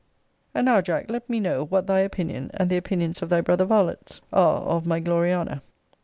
And 0.55 0.65
now, 0.65 0.81
Jack, 0.81 1.11
let 1.11 1.29
me 1.29 1.39
know, 1.39 1.63
what 1.63 1.85
thy 1.85 1.99
opinion, 1.99 2.49
and 2.55 2.71
the 2.71 2.75
opinions 2.77 3.21
of 3.21 3.29
thy 3.29 3.41
brother 3.41 3.65
varlets, 3.65 4.19
are 4.33 4.61
of 4.63 4.87
my 4.87 4.99
Gloriana. 4.99 5.61